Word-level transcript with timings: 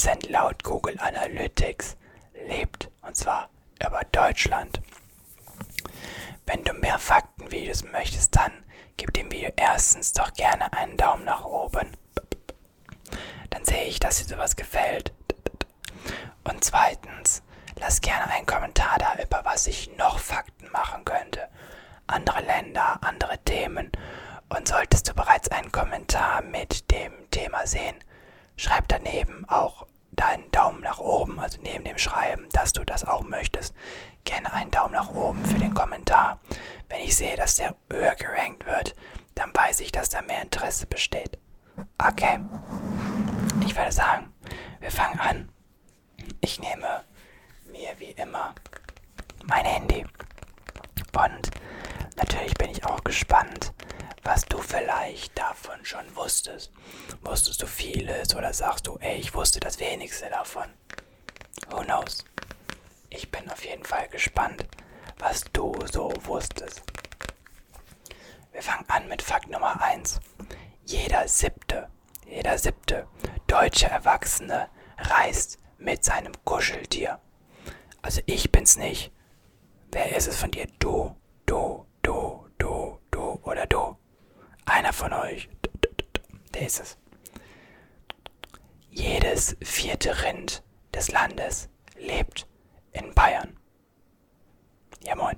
95% 0.00 0.30
laut 0.30 0.64
Google 0.64 0.98
Analytics 0.98 1.96
lebt. 2.48 2.90
Und 3.02 3.16
zwar 3.16 3.50
über 3.84 4.00
Deutschland. 4.12 4.80
Wenn 6.46 6.64
du 6.64 6.72
mehr 6.72 6.98
Faktenvideos 6.98 7.84
möchtest, 7.84 8.34
dann 8.34 8.52
gib 8.96 9.12
dem 9.12 9.30
Video 9.30 9.50
erstens 9.56 10.12
doch 10.14 10.32
gerne 10.32 10.72
einen 10.72 10.96
Daumen 10.96 11.24
nach 11.24 11.44
oben. 11.44 11.96
Dann 13.50 13.64
sehe 13.64 13.84
ich, 13.84 14.00
dass 14.00 14.18
dir 14.18 14.34
sowas 14.34 14.56
gefällt. 14.56 15.12
Und 16.44 16.64
zweitens, 16.64 17.42
lass 17.78 18.00
gerne 18.00 18.30
einen 18.32 18.46
Kommentar 18.46 18.98
da, 18.98 19.22
über 19.22 19.44
was 19.44 19.66
ich 19.66 19.94
noch 19.98 20.18
Fakten 20.18 20.70
machen 20.72 21.04
könnte. 21.04 21.48
Andere 22.06 22.40
Länder, 22.40 22.98
andere 23.02 23.38
Themen. 23.44 23.92
Und 24.48 24.66
solltest 24.66 25.08
du 25.08 25.14
bereits 25.14 25.48
einen 25.50 25.70
Kommentar 25.70 26.42
mit 26.42 26.90
dem 26.90 27.12
Thema 27.30 27.66
sehen, 27.66 27.96
schreib 28.56 28.88
daneben 28.88 29.44
auch 29.48 29.86
deinen 30.12 30.50
Daumen 30.50 30.80
nach 30.82 30.98
oben, 30.98 31.38
also 31.38 31.58
neben 31.62 31.84
dem 31.84 31.98
Schreiben, 31.98 32.48
dass 32.52 32.72
du 32.72 32.84
das 32.84 33.04
auch 33.04 33.22
möchtest. 33.22 33.74
Gerne 34.24 34.52
einen 34.52 34.70
Daumen 34.70 34.92
nach 34.92 35.10
oben 35.10 35.44
für 35.44 35.58
den 35.58 35.74
Kommentar. 35.74 36.40
Wenn 36.88 37.00
ich 37.00 37.16
sehe, 37.16 37.36
dass 37.36 37.56
der 37.56 37.74
höher 37.90 38.14
gerankt 38.14 38.66
wird, 38.66 38.94
dann 39.34 39.50
weiß 39.54 39.80
ich, 39.80 39.92
dass 39.92 40.10
da 40.10 40.22
mehr 40.22 40.42
Interesse 40.42 40.86
besteht. 40.86 41.38
Okay. 41.98 42.40
Ich 43.64 43.76
würde 43.76 43.92
sagen, 43.92 44.32
wir 44.80 44.90
fangen 44.90 45.20
an. 45.20 45.48
Ich 46.40 46.60
nehme 46.60 47.04
mir 47.70 47.90
wie 47.98 48.10
immer 48.10 48.54
mein 49.46 49.64
Handy. 49.64 50.04
Und 51.12 51.50
natürlich 52.16 52.54
bin 52.54 52.70
ich 52.70 52.84
auch 52.84 53.02
gespannt, 53.04 53.72
was 54.22 54.44
du 54.44 54.58
vielleicht 54.58 55.38
davon 55.38 55.84
schon 55.84 56.04
wusstest. 56.14 56.72
Wusstest 57.22 57.62
du 57.62 57.66
vieles 57.66 58.34
oder 58.34 58.52
sagst 58.52 58.86
du, 58.86 58.96
ey, 58.98 59.18
ich 59.18 59.34
wusste 59.34 59.60
das 59.60 59.78
wenigste 59.80 60.28
davon? 60.30 60.68
Who 61.70 61.82
knows? 61.82 62.24
Ich 63.08 63.30
bin 63.30 63.50
auf 63.50 63.64
jeden 63.64 63.84
Fall 63.84 64.08
gespannt, 64.08 64.64
was 65.18 65.44
du 65.52 65.74
so 65.92 66.12
wusstest. 66.22 66.82
Wir 68.52 68.62
fangen 68.62 68.84
an 68.88 69.08
mit 69.08 69.22
Fakt 69.22 69.48
Nummer 69.48 69.80
1. 69.80 70.20
Jeder 70.84 71.26
siebte, 71.28 71.88
jeder 72.26 72.58
siebte 72.58 73.06
deutsche 73.46 73.86
Erwachsene 73.86 74.68
reist 74.98 75.58
mit 75.78 76.04
seinem 76.04 76.32
Kuscheltier. 76.44 77.20
Also 78.02 78.20
ich 78.26 78.50
bin's 78.52 78.76
nicht. 78.76 79.12
Wer 79.92 80.16
ist 80.16 80.28
es 80.28 80.36
von 80.36 80.50
dir? 80.50 80.66
Du, 80.78 81.16
du, 81.46 81.86
du, 82.02 82.48
du, 82.58 82.98
du 83.10 83.20
oder 83.42 83.66
du? 83.66 83.79
Einer 84.70 84.92
von 84.92 85.12
euch. 85.12 85.48
Der 86.54 86.66
ist 86.66 86.78
es. 86.78 86.96
Jedes 88.88 89.56
vierte 89.60 90.22
Rind 90.22 90.62
des 90.94 91.10
Landes 91.10 91.68
lebt 91.98 92.46
in 92.92 93.12
Bayern. 93.12 93.58
Ja 95.02 95.16
moin. 95.16 95.34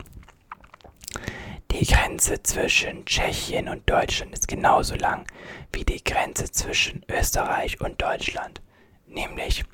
Die 1.71 1.87
Grenze 1.87 2.43
zwischen 2.43 3.07
Tschechien 3.07 3.69
und 3.69 3.89
Deutschland 3.89 4.35
ist 4.35 4.49
genauso 4.49 4.97
lang 4.97 5.27
wie 5.73 5.87
die 5.87 6.05
Grenze 6.05 6.53
zwischen 6.53 7.03
Österreich 7.09 7.81
und 7.81 8.03
Deutschland, 8.03 8.61
nämlich 9.07 9.65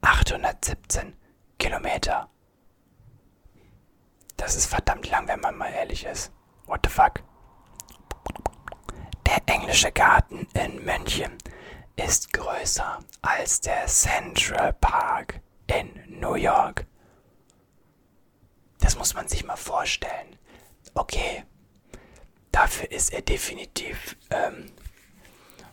817 0.00 1.16
Kilometer. 1.60 2.28
Das 4.36 4.56
ist 4.56 4.66
verdammt 4.66 5.08
lang, 5.08 5.28
wenn 5.28 5.40
man 5.40 5.56
mal 5.56 5.70
ehrlich 5.70 6.04
ist. 6.04 6.32
What 6.66 6.80
the 6.82 6.90
fuck? 6.90 7.22
Der 9.26 9.42
englische 9.46 9.90
Garten 9.90 10.46
in 10.54 10.84
München 10.84 11.36
ist 11.96 12.32
größer 12.32 13.00
als 13.22 13.60
der 13.60 13.86
Central 13.86 14.72
Park 14.74 15.40
in 15.66 16.20
New 16.20 16.34
York. 16.34 16.86
Das 18.78 18.96
muss 18.96 19.14
man 19.14 19.26
sich 19.26 19.44
mal 19.44 19.56
vorstellen. 19.56 20.38
Okay, 20.94 21.44
dafür 22.52 22.90
ist 22.90 23.12
er 23.12 23.22
definitiv 23.22 24.16
ähm, 24.30 24.66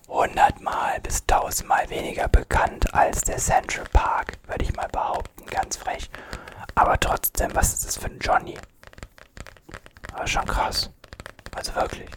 100 0.07 0.59
Mal 0.61 0.99
bis 1.01 1.21
1000 1.21 1.69
Mal 1.69 1.89
weniger 1.89 2.27
bekannt 2.27 2.93
als 2.93 3.21
der 3.21 3.37
Central 3.37 3.85
Park, 3.93 4.33
würde 4.47 4.65
ich 4.65 4.75
mal 4.75 4.87
behaupten, 4.87 5.45
ganz 5.45 5.77
frech. 5.77 6.09
Aber 6.75 6.99
trotzdem, 6.99 7.53
was 7.55 7.73
ist 7.73 7.85
das 7.85 7.97
für 7.97 8.07
ein 8.07 8.19
Johnny? 8.19 8.57
Aber 10.11 10.27
schon 10.27 10.45
krass. 10.45 10.89
Also 11.55 11.75
wirklich. 11.75 12.09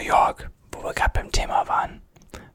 New 0.00 0.06
York, 0.06 0.50
wo 0.72 0.82
wir 0.82 0.94
gerade 0.94 1.10
beim 1.12 1.30
Thema 1.30 1.68
waren, 1.68 2.00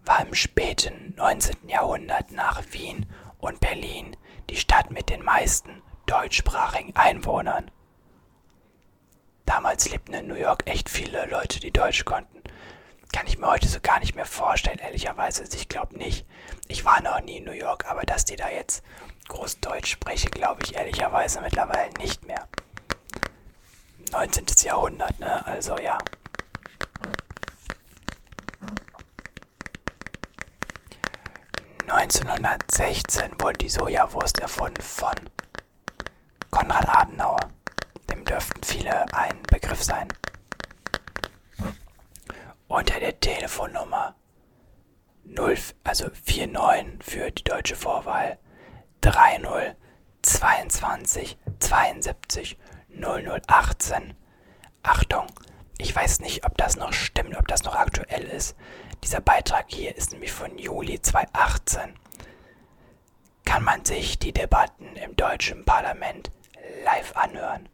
war 0.04 0.26
im 0.26 0.34
späten 0.34 1.14
19. 1.16 1.70
Jahrhundert 1.70 2.32
nach 2.32 2.64
Wien 2.72 3.06
und 3.38 3.60
Berlin 3.60 4.18
die 4.50 4.56
Stadt 4.56 4.90
mit 4.90 5.12
den 5.12 5.24
meisten 5.24 5.84
deutschsprachigen 6.08 6.96
Einwohnern. 6.96 7.70
Damals 9.46 9.88
lebten 9.92 10.16
in 10.16 10.26
New 10.28 10.34
York 10.34 10.64
echt 10.66 10.90
viele 10.90 11.28
Leute, 11.28 11.60
die 11.60 11.70
Deutsch 11.70 12.04
konnten. 12.04 12.42
Kann 13.14 13.28
ich 13.28 13.38
mir 13.38 13.46
heute 13.46 13.68
so 13.68 13.80
gar 13.80 14.00
nicht 14.00 14.16
mehr 14.16 14.26
vorstellen, 14.26 14.80
ehrlicherweise. 14.80 15.44
Also 15.44 15.56
ich 15.56 15.70
glaube 15.70 15.96
nicht. 16.00 16.26
Ich 16.68 16.84
war 16.84 17.00
noch 17.04 17.22
nie 17.22 17.38
in 17.38 17.44
New 17.44 17.52
York, 17.52 17.86
aber 17.86 18.02
dass 18.02 18.26
die 18.26 18.38
da 18.38 18.50
jetzt 18.50 18.84
groß 19.28 19.60
Deutsch 19.60 19.92
sprechen, 19.92 20.32
glaube 20.32 20.64
ich 20.64 20.74
ehrlicherweise 20.74 21.42
mittlerweile 21.42 21.94
nicht 22.00 22.26
mehr. 22.26 22.48
19. 24.14 24.46
Jahrhundert, 24.64 25.20
ne? 25.20 25.46
Also 25.46 25.78
ja. 25.78 26.00
1916 32.06 33.32
wurde 33.40 33.58
die 33.58 33.70
Sojawurst 33.70 34.38
erfunden 34.38 34.84
von 34.84 35.16
Konrad 36.52 36.88
Adenauer. 36.88 37.40
Dem 38.12 38.24
dürften 38.24 38.62
viele 38.64 39.12
ein 39.12 39.42
Begriff 39.50 39.82
sein. 39.82 40.08
Unter 42.68 43.00
der 43.00 43.20
Telefonnummer 43.20 44.14
0, 45.24 45.58
also 45.84 46.06
49 46.28 47.00
für 47.02 47.32
die 47.32 47.44
deutsche 47.44 47.76
Vorwahl 47.76 48.38
30 49.02 49.76
22 50.22 51.40
72 51.58 52.60
0018. 52.90 54.14
Achtung, 54.84 55.26
ich 55.80 55.96
weiß 55.96 56.20
nicht, 56.20 56.46
ob 56.46 56.56
das 56.56 56.76
noch 56.76 56.94
stimmt, 56.94 57.36
ob 57.36 57.48
das 57.48 57.64
noch 57.64 57.74
aktuell 57.74 58.26
ist. 58.26 58.56
Dieser 59.06 59.22
Beitrag 59.22 59.66
hier 59.68 59.96
ist 59.96 60.14
nämlich 60.14 60.32
von 60.32 60.58
Juli 60.58 61.00
2018. 61.00 61.94
Kann 63.46 63.64
man 63.64 63.86
sich 63.86 64.18
die 64.18 64.34
Debatten 64.34 64.96
im 64.96 65.16
deutschen 65.16 65.64
Parlament 65.64 66.32
live 66.84 67.16
anhören. 67.16 67.70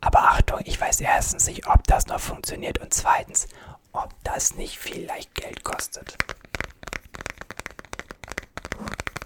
Aber 0.00 0.18
Achtung, 0.18 0.58
ich 0.64 0.80
weiß 0.80 1.02
erstens 1.02 1.46
nicht, 1.46 1.68
ob 1.68 1.84
das 1.84 2.08
noch 2.08 2.18
funktioniert 2.18 2.78
und 2.78 2.92
zweitens, 2.92 3.46
ob 3.92 4.12
das 4.24 4.56
nicht 4.56 4.80
vielleicht 4.80 5.36
Geld 5.36 5.62
kostet. 5.62 6.18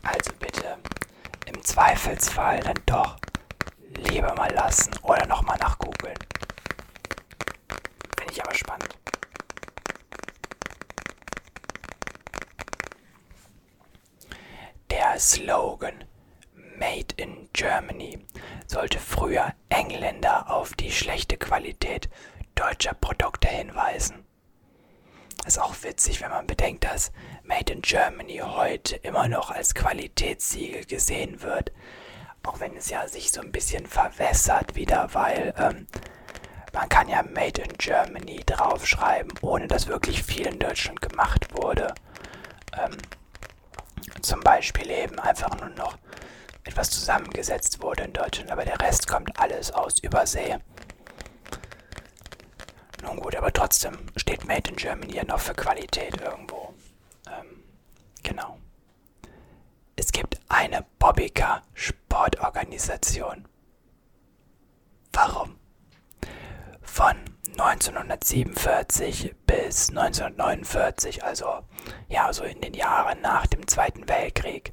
Also 0.02 0.31
bitte 0.38 0.76
im 1.46 1.64
Zweifelsfall 1.64 2.60
dann 2.60 2.82
doch 2.84 3.16
lieber 4.10 4.34
mal 4.34 4.52
lassen 4.52 4.93
oder 5.00 5.25
nochmal 5.25 5.56
nachgoogeln. 5.56 6.19
Finde 8.19 8.31
ich 8.31 8.44
aber 8.44 8.54
spannend. 8.54 9.03
Slogan 15.19 16.05
Made 16.76 17.14
in 17.16 17.49
Germany 17.52 18.19
sollte 18.66 18.99
früher 18.99 19.55
Engländer 19.69 20.50
auf 20.50 20.75
die 20.75 20.90
schlechte 20.90 21.37
Qualität 21.37 22.08
deutscher 22.55 22.94
Produkte 22.94 23.49
hinweisen. 23.49 24.25
Ist 25.46 25.61
auch 25.61 25.75
witzig, 25.82 26.20
wenn 26.20 26.31
man 26.31 26.46
bedenkt, 26.46 26.84
dass 26.84 27.12
Made 27.44 27.72
in 27.72 27.82
Germany 27.82 28.38
heute 28.43 28.96
immer 28.96 29.28
noch 29.28 29.50
als 29.50 29.75
Qualitätssiegel 29.75 30.84
gesehen 30.84 31.43
wird. 31.43 31.70
Auch 32.43 32.61
wenn 32.61 32.76
es 32.76 32.90
ja 32.90 33.06
sich 33.06 33.31
so 33.31 33.40
ein 33.40 33.52
bisschen 33.52 33.87
verwässert 33.87 34.75
wieder, 34.75 35.08
weil 35.12 35.55
ähm, 35.58 35.87
man 36.72 36.88
kann 36.88 37.08
ja 37.08 37.22
Made 37.22 37.62
in 37.62 37.72
Germany 37.78 38.43
draufschreiben, 38.46 39.32
ohne 39.43 39.69
dass 39.69 39.87
wirklich 39.87 40.22
viel 40.22 40.46
in 40.46 40.58
Deutschland 40.58 41.00
gemacht 41.00 41.46
wurde. 41.56 41.94
Ähm, 42.76 42.96
zum 44.22 44.40
Beispiel 44.40 44.90
eben 44.90 45.18
einfach 45.18 45.58
nur 45.58 45.70
noch 45.70 45.96
etwas 46.64 46.90
zusammengesetzt 46.90 47.82
wurde 47.82 48.04
in 48.04 48.12
Deutschland, 48.12 48.50
aber 48.50 48.64
der 48.64 48.80
Rest 48.80 49.06
kommt 49.06 49.38
alles 49.38 49.70
aus 49.72 49.98
Übersee. 49.98 50.58
Nun 53.02 53.20
gut, 53.20 53.36
aber 53.36 53.52
trotzdem 53.52 53.98
steht 54.16 54.46
Made 54.46 54.70
in 54.70 54.76
Germany 54.76 55.14
ja 55.14 55.24
noch 55.24 55.40
für 55.40 55.54
Qualität 55.54 56.20
irgendwo. 56.20 56.74
Ähm, 57.28 57.62
genau. 58.22 58.58
Es 59.96 60.10
gibt 60.10 60.40
eine 60.48 60.86
Bobbycar 60.98 61.62
Sportorganisation. 61.74 63.46
Warum? 65.12 65.58
Von 66.82 67.16
1947 67.60 69.34
bis 69.46 69.90
1949, 69.90 71.22
also 71.22 71.60
ja, 72.08 72.32
so 72.32 72.44
in 72.44 72.60
den 72.60 72.74
Jahren 72.74 73.20
nach 73.20 73.46
dem 73.46 73.66
Zweiten 73.66 74.08
Weltkrieg, 74.08 74.72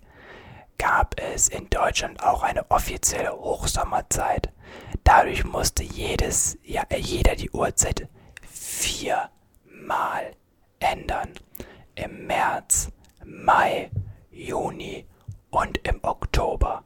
gab 0.77 1.19
es 1.19 1.47
in 1.47 1.69
Deutschland 1.69 2.23
auch 2.23 2.41
eine 2.41 2.69
offizielle 2.71 3.31
Hochsommerzeit. 3.33 4.51
Dadurch 5.03 5.43
musste 5.43 5.83
jedes, 5.83 6.57
ja, 6.63 6.83
jeder 6.95 7.35
die 7.35 7.51
Uhrzeit 7.51 8.07
viermal 8.49 10.31
ändern. 10.79 11.29
Im 11.95 12.25
März, 12.25 12.89
Mai, 13.23 13.91
Juni 14.31 15.05
und 15.51 15.77
im 15.87 15.99
Oktober. 16.03 16.83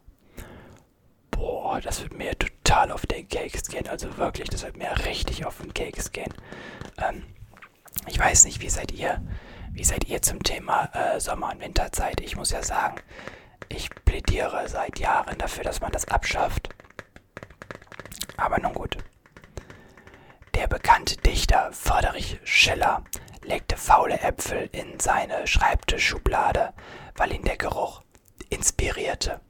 Boah, 1.35 1.81
das 1.81 2.01
wird 2.01 2.13
mir 2.17 2.37
total 2.37 2.91
auf 2.91 3.05
den 3.05 3.27
Keks 3.27 3.67
gehen. 3.67 3.87
Also 3.89 4.15
wirklich, 4.17 4.49
das 4.49 4.63
wird 4.63 4.77
mir 4.77 4.91
richtig 5.05 5.45
auf 5.45 5.57
den 5.57 5.73
Keks 5.73 6.11
gehen. 6.11 6.33
Ähm, 6.97 7.23
ich 8.07 8.17
weiß 8.17 8.45
nicht, 8.45 8.61
wie 8.61 8.69
seid 8.69 8.91
ihr? 8.91 9.21
Wie 9.71 9.83
seid 9.83 10.05
ihr 10.07 10.21
zum 10.21 10.41
Thema 10.41 10.85
äh, 10.93 11.19
Sommer- 11.19 11.51
und 11.51 11.59
Winterzeit? 11.59 12.21
Ich 12.21 12.37
muss 12.37 12.51
ja 12.51 12.63
sagen, 12.63 13.01
ich 13.67 13.89
plädiere 14.05 14.69
seit 14.69 14.99
Jahren 14.99 15.37
dafür, 15.37 15.63
dass 15.65 15.81
man 15.81 15.91
das 15.91 16.07
abschafft. 16.07 16.69
Aber 18.37 18.59
nun 18.59 18.73
gut. 18.73 18.97
Der 20.53 20.67
bekannte 20.67 21.17
Dichter 21.17 21.71
Friedrich 21.73 22.39
Schiller 22.45 23.03
legte 23.43 23.75
faule 23.75 24.19
Äpfel 24.21 24.69
in 24.71 24.99
seine 24.99 25.45
Schreibtischschublade, 25.45 26.73
weil 27.15 27.33
ihn 27.33 27.43
der 27.43 27.57
Geruch 27.57 28.01
inspirierte. 28.49 29.41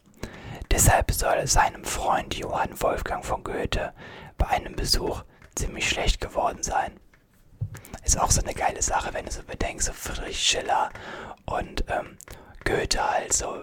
Deshalb 0.71 1.11
soll 1.11 1.47
seinem 1.47 1.83
Freund 1.83 2.35
Johann 2.35 2.79
Wolfgang 2.81 3.23
von 3.23 3.43
Goethe 3.43 3.93
bei 4.37 4.47
einem 4.47 4.75
Besuch 4.75 5.23
ziemlich 5.55 5.89
schlecht 5.89 6.19
geworden 6.19 6.63
sein. 6.63 6.99
Ist 8.03 8.19
auch 8.19 8.31
so 8.31 8.41
eine 8.41 8.53
geile 8.53 8.81
Sache, 8.81 9.13
wenn 9.13 9.25
du 9.25 9.31
so 9.31 9.43
bedenkst, 9.43 9.87
so 9.87 9.93
Friedrich 9.93 10.39
Schiller 10.41 10.89
und 11.45 11.85
ähm, 11.89 12.17
Goethe 12.63 13.03
halt 13.03 13.33
so. 13.33 13.61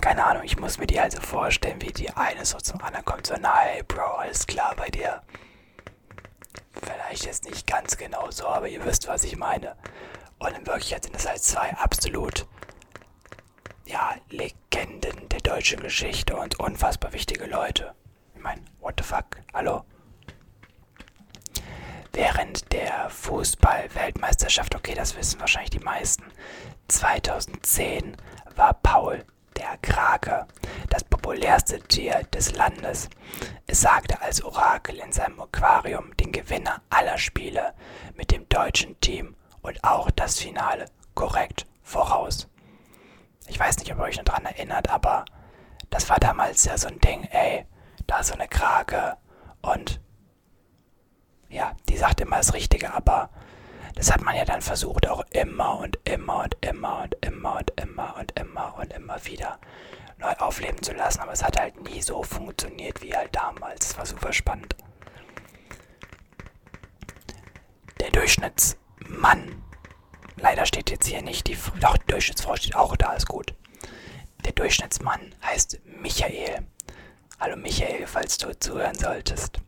Keine 0.00 0.24
Ahnung, 0.24 0.42
ich 0.44 0.58
muss 0.58 0.78
mir 0.78 0.86
die 0.86 1.00
halt 1.00 1.12
so 1.12 1.20
vorstellen, 1.20 1.80
wie 1.80 1.92
die 1.92 2.10
eine 2.10 2.44
so 2.44 2.58
zum 2.58 2.80
anderen 2.82 3.04
kommt, 3.04 3.26
so, 3.26 3.34
na 3.40 3.56
hey 3.60 3.82
Bro, 3.82 4.16
alles 4.18 4.46
klar 4.46 4.74
bei 4.76 4.88
dir. 4.88 5.22
Vielleicht 6.82 7.24
jetzt 7.24 7.44
nicht 7.44 7.66
ganz 7.66 7.96
genau 7.96 8.30
so, 8.30 8.46
aber 8.46 8.68
ihr 8.68 8.84
wisst, 8.84 9.08
was 9.08 9.24
ich 9.24 9.36
meine. 9.36 9.76
Und 10.38 10.56
in 10.56 10.66
Wirklichkeit 10.66 11.04
sind 11.04 11.16
es 11.16 11.26
halt 11.26 11.42
zwei 11.42 11.74
absolut 11.76 12.46
ja, 13.86 14.14
Legenden 14.28 15.25
der 15.46 15.54
deutschen 15.54 15.80
Geschichte 15.80 16.36
und 16.36 16.58
unfassbar 16.58 17.12
wichtige 17.12 17.46
Leute. 17.46 17.94
Ich 18.34 18.42
meine, 18.42 18.62
what 18.80 18.94
the 18.98 19.04
fuck? 19.04 19.24
Hallo? 19.54 19.84
Während 22.12 22.72
der 22.72 23.08
Fußball-Weltmeisterschaft, 23.10 24.74
okay, 24.74 24.94
das 24.94 25.16
wissen 25.16 25.38
wahrscheinlich 25.38 25.70
die 25.70 25.78
meisten, 25.78 26.24
2010 26.88 28.16
war 28.56 28.74
Paul 28.74 29.24
der 29.56 29.78
Krake 29.82 30.46
das 30.90 31.04
populärste 31.04 31.80
Tier 31.80 32.24
des 32.34 32.56
Landes. 32.56 33.08
Es 33.68 33.80
sagte 33.80 34.20
als 34.20 34.42
Orakel 34.42 34.96
in 34.96 35.12
seinem 35.12 35.40
Aquarium 35.40 36.16
den 36.16 36.32
Gewinner 36.32 36.82
aller 36.90 37.18
Spiele 37.18 37.72
mit 38.16 38.32
dem 38.32 38.48
deutschen 38.48 38.98
Team 39.00 39.36
und 39.62 39.84
auch 39.84 40.10
das 40.10 40.40
Finale 40.40 40.86
korrekt 41.14 41.66
voraus. 41.82 42.48
Ich 43.48 43.60
weiß 43.60 43.78
nicht, 43.78 43.92
ob 43.92 43.98
ihr 43.98 44.04
euch 44.04 44.16
noch 44.16 44.24
daran 44.24 44.44
erinnert, 44.46 44.90
aber 44.90 45.24
das 45.90 46.08
war 46.08 46.18
damals 46.18 46.64
ja 46.64 46.76
so 46.76 46.88
ein 46.88 46.98
Ding, 47.00 47.24
ey, 47.24 47.66
da 48.06 48.22
so 48.22 48.34
eine 48.34 48.48
Krake 48.48 49.16
und 49.62 50.00
ja, 51.48 51.74
die 51.88 51.96
sagt 51.96 52.20
immer 52.20 52.36
das 52.36 52.54
Richtige, 52.54 52.92
aber 52.92 53.30
das 53.94 54.12
hat 54.12 54.20
man 54.20 54.36
ja 54.36 54.44
dann 54.44 54.62
versucht 54.62 55.08
auch 55.08 55.24
immer 55.30 55.78
und 55.78 55.98
immer 56.04 56.44
und 56.44 56.56
immer 56.60 57.02
und 57.02 57.14
immer 57.20 57.56
und 57.56 57.72
immer 57.80 58.16
und 58.18 58.38
immer 58.38 58.74
und 58.78 58.92
immer 58.92 59.24
wieder 59.24 59.58
neu 60.18 60.32
aufleben 60.38 60.82
zu 60.82 60.92
lassen, 60.92 61.20
aber 61.20 61.32
es 61.32 61.44
hat 61.44 61.58
halt 61.58 61.82
nie 61.82 62.02
so 62.02 62.22
funktioniert 62.22 63.02
wie 63.02 63.14
halt 63.14 63.34
damals. 63.34 63.90
Es 63.90 63.98
war 63.98 64.06
super 64.06 64.32
spannend. 64.32 64.74
Der 68.00 68.10
Durchschnittsmann 68.10 69.62
Leider 70.38 70.66
steht 70.66 70.90
jetzt 70.90 71.06
hier 71.06 71.22
nicht 71.22 71.46
die. 71.46 71.56
Doch, 71.80 71.96
Durchschnittsfrau 71.96 72.56
steht 72.56 72.76
auch 72.76 72.96
da, 72.96 73.14
ist 73.14 73.26
gut. 73.26 73.54
Der 74.46 74.52
Durchschnittsmann 74.52 75.34
heißt 75.42 75.80
Michael. 75.84 76.68
Hallo 77.40 77.56
Michael, 77.56 78.06
falls 78.06 78.38
du 78.38 78.56
zuhören 78.56 78.94
solltest. 78.94 79.58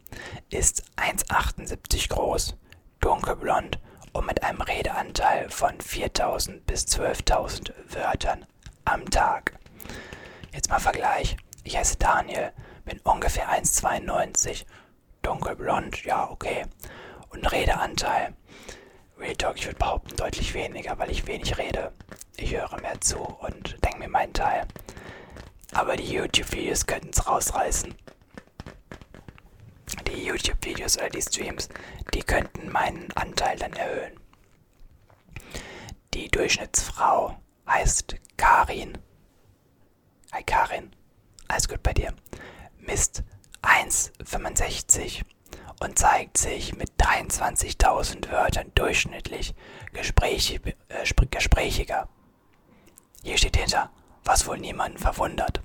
Ist 0.51 0.85
1,78 0.95 2.09
groß, 2.09 2.55
dunkelblond 3.01 3.81
und 4.13 4.27
mit 4.27 4.45
einem 4.45 4.61
Redeanteil 4.61 5.51
von 5.51 5.81
4000 5.81 6.65
bis 6.65 6.85
12.000 6.85 7.73
Wörtern 7.89 8.47
am 8.85 9.05
Tag. 9.11 9.59
Jetzt 10.53 10.71
mal 10.71 10.79
Vergleich. 10.79 11.37
Ich 11.65 11.77
heiße 11.77 11.97
Daniel, 11.99 12.53
bin 12.85 13.01
ungefähr 13.01 13.49
1,92, 13.49 14.65
dunkelblond, 15.23 16.05
ja 16.05 16.31
okay. 16.31 16.67
Und 17.31 17.51
Redeanteil 17.51 18.33
Real 19.19 19.35
Talk, 19.35 19.57
ich 19.57 19.67
würde 19.67 19.79
behaupten, 19.79 20.17
deutlich 20.17 20.55
weniger, 20.55 20.97
weil 20.99 21.11
ich 21.11 21.27
wenig 21.27 21.59
rede. 21.59 21.93
Ich 22.37 22.55
höre 22.55 22.81
mehr 22.81 23.01
zu 23.01 23.19
und 23.19 23.77
denke 23.85 23.99
mir 23.99 24.09
meinen 24.09 24.33
Teil. 24.33 24.67
Aber 25.73 25.97
die 25.97 26.13
YouTube-Videos 26.13 26.87
könnten 26.87 27.11
es 27.11 27.27
rausreißen. 27.27 27.95
Die 30.07 30.25
YouTube-Videos 30.25 30.99
oder 30.99 31.11
die 31.11 31.23
Streams, 31.23 31.69
die 32.15 32.23
könnten 32.23 32.71
meinen 32.71 33.11
Anteil 33.17 33.59
dann 33.59 33.73
erhöhen. 33.73 34.21
Die 36.15 36.29
Durchschnittsfrau 36.29 37.37
heißt 37.69 38.17
Karin. 38.37 38.99
Hi 40.33 40.45
Karin, 40.45 40.93
alles 41.49 41.69
gut 41.69 41.83
bei 41.83 41.93
dir? 41.93 42.15
Misst 42.79 43.25
1,65 43.63 45.23
und 45.81 45.99
zeigt 45.99 46.39
sich 46.39 46.75
mit 46.77 46.91
23.000 46.99 48.31
Wörtern 48.31 48.73
durchschnittlich 48.75 49.55
gesprächig, 49.93 50.61
äh, 50.89 51.27
gesprächiger. 51.31 52.09
Hier 53.23 53.39
steht 53.39 53.57
hinter, 53.57 53.91
was 54.25 54.47
wohl 54.47 54.59
niemanden 54.59 54.99
verwundert. 54.99 55.61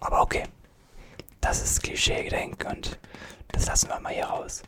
Aber 0.00 0.20
okay, 0.20 0.44
das 1.40 1.62
ist 1.62 1.82
Klischee-Gedenk 1.82 2.66
und 2.68 2.98
das 3.48 3.66
lassen 3.66 3.88
wir 3.88 4.00
mal 4.00 4.12
hier 4.12 4.26
raus. 4.26 4.62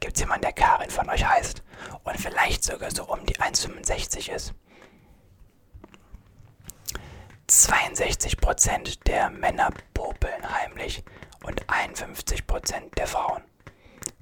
Gibt's 0.00 0.20
jemanden, 0.20 0.42
der 0.42 0.52
Karin 0.52 0.90
von 0.90 1.08
euch 1.10 1.26
heißt 1.26 1.62
und 2.04 2.20
vielleicht 2.20 2.64
sogar 2.64 2.90
so 2.90 3.04
um 3.04 3.24
die 3.26 3.36
1,65 3.36 4.30
ist? 4.30 4.54
62% 7.48 8.98
der 9.06 9.30
Männer 9.30 9.70
popeln 9.94 10.50
heimlich 10.50 11.04
und 11.46 11.64
51% 11.66 12.94
der 12.96 13.06
Frauen. 13.06 13.42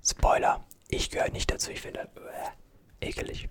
Spoiler, 0.03 0.61
ich 0.89 1.11
gehöre 1.11 1.31
nicht 1.31 1.51
dazu, 1.51 1.71
ich 1.71 1.81
finde 1.81 2.01
äh, 2.01 3.07
ekelig. 3.07 3.49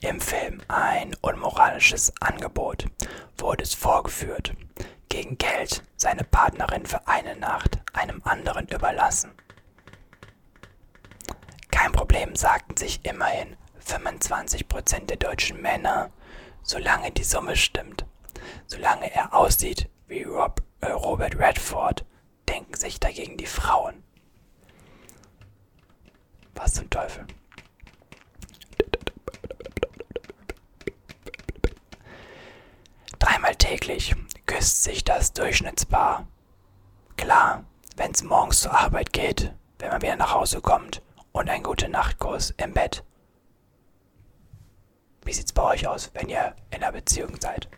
Im 0.00 0.20
Film 0.20 0.60
Ein 0.68 1.14
unmoralisches 1.20 2.12
Angebot 2.20 2.86
wurde 3.36 3.62
es 3.62 3.74
vorgeführt, 3.74 4.54
gegen 5.08 5.38
Geld 5.38 5.82
seine 5.96 6.24
Partnerin 6.24 6.86
für 6.86 7.06
eine 7.06 7.36
Nacht 7.36 7.78
einem 7.92 8.20
anderen 8.24 8.66
überlassen. 8.68 9.32
Kein 11.70 11.92
Problem, 11.92 12.36
sagten 12.36 12.76
sich 12.76 13.04
immerhin 13.04 13.56
25% 13.84 15.06
der 15.06 15.16
deutschen 15.16 15.60
Männer, 15.60 16.10
solange 16.62 17.10
die 17.10 17.24
Summe 17.24 17.56
stimmt, 17.56 18.06
solange 18.66 19.12
er 19.12 19.34
aussieht 19.34 19.88
wie 20.06 20.22
Rob 20.22 20.62
Robert 20.84 21.38
Redford 21.38 22.04
denken 22.48 22.74
sich 22.74 22.98
dagegen 22.98 23.36
die 23.36 23.46
Frauen. 23.46 24.02
Was 26.54 26.74
zum 26.74 26.90
Teufel? 26.90 27.26
Dreimal 33.18 33.54
täglich 33.56 34.14
küsst 34.46 34.82
sich 34.82 35.04
das 35.04 35.32
Durchschnittspaar. 35.32 36.26
Klar, 37.16 37.64
wenn's 37.96 38.22
morgens 38.22 38.62
zur 38.62 38.72
Arbeit 38.76 39.12
geht, 39.12 39.54
wenn 39.78 39.90
man 39.90 40.02
wieder 40.02 40.16
nach 40.16 40.34
Hause 40.34 40.60
kommt 40.60 41.02
und 41.30 41.48
ein 41.48 41.62
gute 41.62 41.88
Nachtkuss 41.88 42.50
im 42.56 42.74
Bett. 42.74 43.04
Wie 45.24 45.32
sieht's 45.32 45.52
bei 45.52 45.62
euch 45.62 45.86
aus, 45.86 46.10
wenn 46.14 46.28
ihr 46.28 46.56
in 46.70 46.82
einer 46.82 46.92
Beziehung 46.92 47.40
seid? 47.40 47.68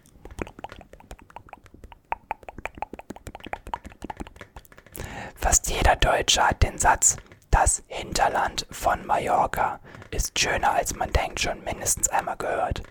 Jeder 5.84 5.96
Deutsche 5.96 6.42
hat 6.42 6.62
den 6.62 6.78
Satz, 6.78 7.18
das 7.50 7.82
Hinterland 7.88 8.66
von 8.70 9.04
Mallorca 9.04 9.80
ist 10.10 10.38
schöner 10.38 10.72
als 10.72 10.94
man 10.94 11.12
denkt, 11.12 11.40
schon 11.40 11.62
mindestens 11.62 12.08
einmal 12.08 12.38
gehört. 12.38 12.82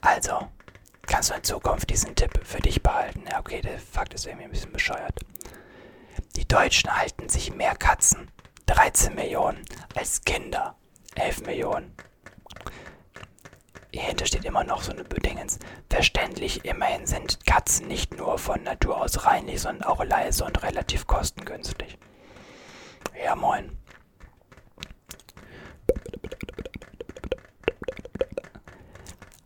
Also, 0.00 0.48
kannst 1.02 1.28
du 1.28 1.34
in 1.34 1.44
Zukunft 1.44 1.90
diesen 1.90 2.14
Tipp 2.14 2.40
für 2.42 2.60
dich 2.60 2.82
behalten. 2.82 3.24
Ja, 3.30 3.38
okay, 3.38 3.60
der 3.60 3.78
Fakt 3.78 4.14
ist 4.14 4.24
irgendwie 4.24 4.44
ein 4.44 4.50
bisschen 4.50 4.72
bescheuert. 4.72 5.14
Die 6.36 6.48
Deutschen 6.48 6.96
halten 6.96 7.28
sich 7.28 7.54
mehr 7.54 7.76
Katzen, 7.76 8.30
13 8.64 9.14
Millionen, 9.14 9.62
als 9.94 10.22
Kinder, 10.22 10.74
11 11.16 11.42
Millionen. 11.42 11.94
Hierhinter 14.00 14.24
steht 14.24 14.46
immer 14.46 14.64
noch 14.64 14.82
so 14.82 14.92
eine 14.92 15.04
Bedingens. 15.04 15.58
Verständlich, 15.90 16.64
immerhin 16.64 17.06
sind 17.06 17.44
Katzen 17.44 17.86
nicht 17.86 18.16
nur 18.16 18.38
von 18.38 18.62
Natur 18.62 18.98
aus 18.98 19.26
reinlich, 19.26 19.60
sondern 19.60 19.84
auch 19.84 20.02
leise 20.02 20.42
und 20.46 20.62
relativ 20.62 21.06
kostengünstig. 21.06 21.98
Ja, 23.22 23.36
moin. 23.36 23.76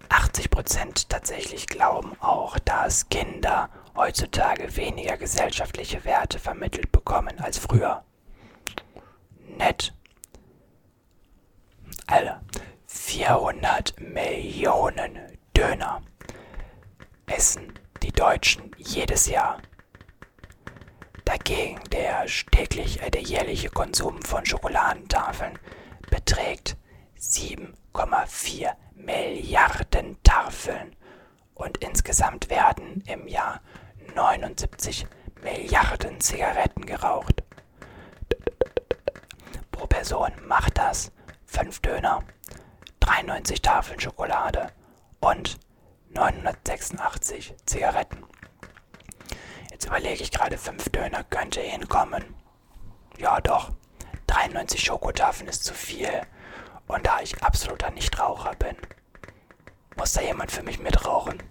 80% 0.08 1.08
tatsächlich 1.08 1.66
glauben 1.66 2.12
auch, 2.20 2.56
dass 2.60 3.08
Kinder 3.08 3.70
heutzutage 3.96 4.76
weniger 4.76 5.16
gesellschaftliche 5.16 6.04
Werte 6.04 6.38
vermittelt 6.38 6.92
bekommen 6.92 7.40
als 7.40 7.58
früher. 7.58 8.04
Nett. 9.58 9.92
Alter, 12.06 12.40
400 12.94 14.00
Millionen 14.00 15.18
Döner 15.54 16.00
essen 17.26 17.74
die 18.02 18.12
Deutschen 18.12 18.70
jedes 18.78 19.26
Jahr. 19.26 19.60
Dagegen 21.24 21.80
der 21.90 22.24
täglich, 22.52 23.02
äh, 23.02 23.10
der 23.10 23.22
jährliche 23.22 23.68
Konsum 23.68 24.22
von 24.22 24.46
Schokoladentafeln 24.46 25.58
beträgt 26.08 26.76
7,4 27.18 28.70
Milliarden 28.94 30.16
Tafeln 30.22 30.94
und 31.54 31.78
insgesamt 31.78 32.48
werden 32.48 33.02
im 33.06 33.26
Jahr 33.26 33.60
79 34.14 35.04
Milliarden 35.42 36.20
Zigaretten 36.20 36.86
geraucht. 36.86 37.42
Pro 39.72 39.86
Person 39.88 40.30
macht 40.46 40.78
das 40.78 41.10
5 41.46 41.80
Döner, 41.80 42.22
93 43.04 43.60
Tafeln 43.60 44.00
Schokolade 44.00 44.72
und 45.20 45.58
986 46.14 47.54
Zigaretten. 47.66 48.24
Jetzt 49.70 49.84
überlege 49.84 50.22
ich 50.22 50.30
gerade, 50.30 50.56
5 50.56 50.88
Döner 50.88 51.22
könnte 51.24 51.60
hinkommen. 51.60 52.24
Ja 53.18 53.42
doch, 53.42 53.72
93 54.28 54.82
Schokotafeln 54.82 55.50
ist 55.50 55.64
zu 55.64 55.74
viel. 55.74 56.22
Und 56.86 57.06
da 57.06 57.20
ich 57.20 57.42
absoluter 57.42 57.90
Nichtraucher 57.90 58.54
bin, 58.54 58.76
muss 59.96 60.14
da 60.14 60.22
jemand 60.22 60.50
für 60.50 60.62
mich 60.62 60.78
mitrauchen. 60.78 61.42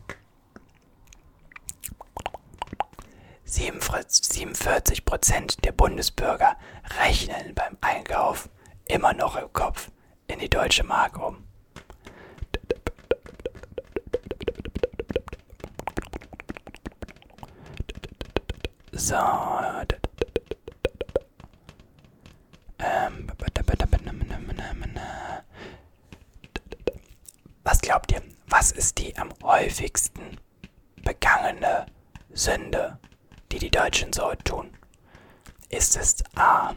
47% 3.46 5.62
der 5.62 5.72
Bundesbürger 5.72 6.58
rechnen 7.00 7.54
beim 7.54 7.78
Einkauf 7.82 8.50
immer 8.86 9.14
noch 9.14 9.36
im 9.36 9.54
Kopf 9.54 9.92
in 10.26 10.40
die 10.40 10.50
deutsche 10.50 10.84
Mark 10.84 11.20
um. 11.20 11.43
So. 19.04 19.16
Ähm. 22.80 23.28
Was 27.66 27.82
glaubt 27.82 28.14
ihr? 28.14 28.22
Was 28.48 28.72
ist 28.72 28.98
die 28.98 29.14
am 29.18 29.34
häufigsten 29.44 30.40
begangene 31.04 31.86
Sünde, 32.32 32.98
die 33.52 33.60
die 33.60 33.72
Deutschen 33.72 34.14
so 34.14 34.34
tun? 34.46 34.72
Ist 35.68 35.98
es 35.98 36.24
A. 36.38 36.74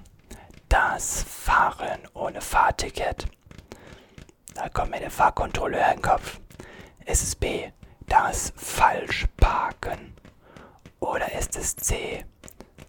Das 0.69 1.23
Fahren 1.23 2.09
ohne 2.13 2.41
Fahrticket? 2.41 3.27
Da 4.55 4.69
kommt 4.69 4.91
mir 4.91 4.99
der 4.99 5.13
Fahrkontrolleur 5.13 5.93
in 5.93 5.99
den 5.99 6.03
Kopf. 6.03 6.41
Ist 7.05 7.23
es 7.23 7.37
B. 7.37 7.71
Das 8.09 8.53
Falschparken? 8.57 10.17
Oder 11.01 11.33
ist 11.33 11.57
es 11.57 11.77
C. 11.77 12.25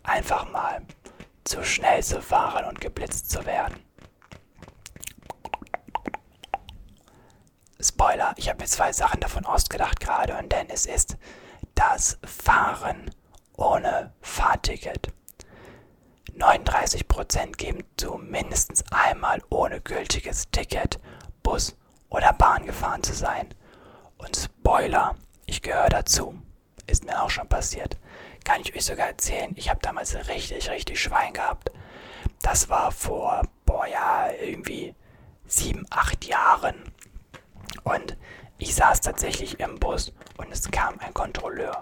Einfach 0.04 0.50
mal 0.52 0.82
zu 1.44 1.64
schnell 1.64 2.04
zu 2.04 2.22
fahren 2.22 2.66
und 2.66 2.82
geblitzt 2.82 3.30
zu 3.30 3.46
werden? 3.46 3.84
Spoiler, 7.80 8.34
ich 8.38 8.50
habe 8.50 8.62
mir 8.62 8.68
zwei 8.68 8.92
Sachen 8.92 9.20
davon 9.20 9.46
ausgedacht 9.46 10.00
gerade 10.00 10.38
und 10.38 10.52
denn 10.52 10.70
es 10.70 10.86
ist 10.86 11.18
das 11.76 12.18
Fahren 12.26 13.12
ohne 13.56 14.14
Fahrticket. 14.22 15.14
39% 16.36 17.56
geben 17.58 17.84
zu 17.98 18.14
mindestens 18.16 18.84
einmal 18.92 19.42
ohne 19.50 19.82
gültiges 19.82 20.50
Ticket 20.52 21.00
Bus 21.44 21.76
oder 22.10 22.34
Bahn 22.34 22.66
gefahren 22.66 23.04
zu 23.04 23.14
sein. 23.14 23.54
Und 24.18 24.36
Spoiler, 24.36 25.16
ich 25.46 25.62
gehöre 25.62 25.90
dazu. 25.90 26.36
Ist 26.88 27.06
mir 27.06 27.22
auch 27.22 27.30
schon 27.30 27.48
passiert. 27.50 27.98
Kann 28.46 28.62
ich 28.62 28.76
euch 28.76 28.86
sogar 28.86 29.08
erzählen, 29.08 29.52
ich 29.56 29.70
habe 29.70 29.80
damals 29.82 30.16
richtig, 30.30 30.70
richtig 30.70 31.02
Schwein 31.02 31.34
gehabt. 31.34 31.70
Das 32.42 32.70
war 32.70 32.92
vor, 32.92 33.42
boah 33.66 33.86
ja, 33.88 34.32
irgendwie 34.32 34.96
sieben, 35.46 35.86
acht 35.90 36.26
Jahren. 36.26 36.92
Und 37.84 38.18
ich 38.58 38.74
saß 38.74 39.02
tatsächlich 39.02 39.60
im 39.60 39.78
Bus 39.80 40.14
und 40.38 40.52
es 40.52 40.72
kam 40.72 40.98
ein 41.00 41.14
Kontrolleur. 41.14 41.80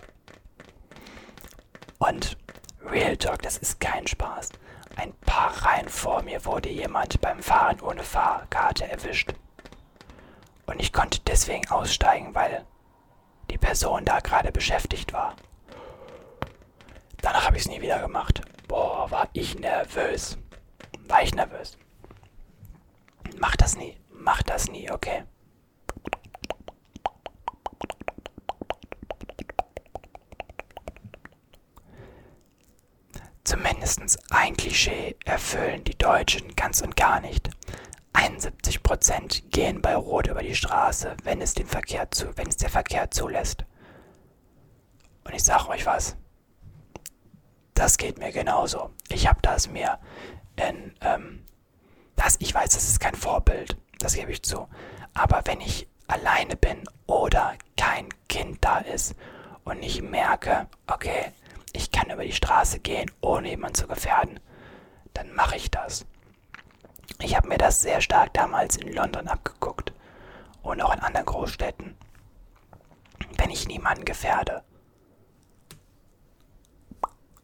Und 1.99 2.37
Real 2.83 3.15
Talk, 3.17 3.41
das 3.41 3.57
ist 3.57 3.79
kein 3.79 4.07
Spaß. 4.07 4.49
Ein 4.95 5.13
paar 5.25 5.65
Reihen 5.65 5.89
vor 5.89 6.23
mir 6.23 6.43
wurde 6.45 6.69
jemand 6.69 7.21
beim 7.21 7.41
Fahren 7.41 7.79
ohne 7.81 8.03
Fahrkarte 8.03 8.87
erwischt. 8.87 9.33
Und 10.65 10.79
ich 10.81 10.93
konnte 10.93 11.19
deswegen 11.27 11.69
aussteigen, 11.69 12.33
weil 12.33 12.65
die 13.49 13.57
Person 13.57 14.05
da 14.05 14.19
gerade 14.19 14.51
beschäftigt 14.51 15.13
war. 15.13 15.35
Danach 17.21 17.45
habe 17.47 17.57
ich 17.57 17.63
es 17.63 17.69
nie 17.69 17.81
wieder 17.81 17.99
gemacht. 17.99 18.41
Boah, 18.67 19.09
war 19.11 19.29
ich 19.33 19.57
nervös. 19.59 20.37
War 21.07 21.23
ich 21.23 21.33
nervös. 21.33 21.77
Mach 23.39 23.55
das 23.55 23.75
nie. 23.77 23.97
Mach 24.09 24.41
das 24.43 24.69
nie, 24.69 24.89
okay? 24.91 25.23
Zumindest 33.43 34.19
ein 34.31 34.57
Klischee 34.57 35.15
erfüllen 35.25 35.83
die 35.83 35.97
Deutschen 35.97 36.55
ganz 36.55 36.81
und 36.81 36.95
gar 36.95 37.19
nicht. 37.21 37.49
71% 38.25 39.49
gehen 39.49 39.81
bei 39.81 39.95
Rot 39.95 40.27
über 40.27 40.41
die 40.41 40.55
Straße, 40.55 41.15
wenn 41.23 41.41
es, 41.41 41.53
den 41.53 41.67
Verkehr 41.67 42.09
zu, 42.11 42.35
wenn 42.37 42.47
es 42.47 42.57
der 42.57 42.69
Verkehr 42.69 43.11
zulässt. 43.11 43.65
Und 45.23 45.33
ich 45.33 45.43
sage 45.43 45.69
euch 45.69 45.85
was, 45.85 46.15
das 47.73 47.97
geht 47.97 48.17
mir 48.17 48.31
genauso. 48.31 48.91
Ich 49.09 49.27
habe 49.27 49.39
das 49.41 49.69
mir 49.69 49.99
in, 50.55 50.95
ähm, 51.01 51.43
das, 52.15 52.37
ich 52.39 52.53
weiß, 52.53 52.71
das 52.71 52.87
ist 52.87 52.99
kein 52.99 53.15
Vorbild, 53.15 53.77
das 53.99 54.15
gebe 54.15 54.31
ich 54.31 54.43
zu. 54.43 54.67
Aber 55.13 55.41
wenn 55.45 55.61
ich 55.61 55.87
alleine 56.07 56.55
bin 56.55 56.83
oder 57.07 57.53
kein 57.77 58.09
Kind 58.27 58.63
da 58.63 58.79
ist 58.79 59.15
und 59.65 59.83
ich 59.83 60.01
merke, 60.01 60.67
okay, 60.87 61.31
ich 61.73 61.91
kann 61.91 62.09
über 62.09 62.23
die 62.23 62.31
Straße 62.31 62.79
gehen, 62.79 63.11
ohne 63.21 63.49
jemanden 63.49 63.75
zu 63.75 63.87
gefährden, 63.87 64.39
dann 65.13 65.33
mache 65.33 65.57
ich 65.57 65.69
das. 65.69 66.05
Ich 67.21 67.35
habe 67.35 67.47
mir 67.47 67.57
das 67.57 67.81
sehr 67.81 68.01
stark 68.01 68.33
damals 68.33 68.77
in 68.77 68.93
London 68.93 69.27
abgeguckt 69.27 69.93
und 70.63 70.81
auch 70.81 70.93
in 70.93 70.99
anderen 70.99 71.25
Großstädten. 71.25 71.97
Wenn 73.37 73.49
ich 73.49 73.67
niemanden 73.67 74.05
gefährde. 74.05 74.63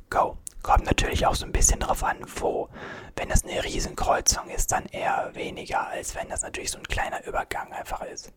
Go. 0.10 0.38
Kommt 0.64 0.86
natürlich 0.86 1.26
auch 1.26 1.34
so 1.34 1.46
ein 1.46 1.52
bisschen 1.52 1.80
drauf 1.80 2.04
an, 2.04 2.18
wo. 2.36 2.70
Wenn 3.16 3.30
das 3.30 3.44
eine 3.44 3.64
Riesenkreuzung 3.64 4.48
ist, 4.50 4.72
dann 4.72 4.86
eher 4.86 5.32
weniger, 5.34 5.88
als 5.88 6.14
wenn 6.14 6.30
das 6.30 6.44
natürlich 6.44 6.70
so 6.70 6.78
ein 6.78 6.84
kleiner 6.84 7.26
Übergang 7.26 7.74
einfach 7.74 8.02
ist. 8.02 8.32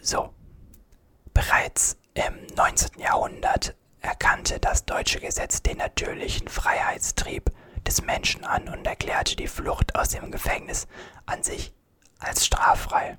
So, 0.00 0.32
Bereits 1.38 1.96
im 2.14 2.46
19. 2.56 3.00
Erkannte 4.50 4.66
das 4.66 4.86
deutsche 4.86 5.20
Gesetz 5.20 5.62
den 5.62 5.76
natürlichen 5.76 6.48
Freiheitstrieb 6.48 7.52
des 7.86 8.00
Menschen 8.00 8.44
an 8.44 8.66
und 8.68 8.86
erklärte 8.86 9.36
die 9.36 9.46
Flucht 9.46 9.94
aus 9.94 10.08
dem 10.08 10.30
Gefängnis 10.30 10.86
an 11.26 11.42
sich 11.42 11.74
als 12.18 12.46
straffrei. 12.46 13.18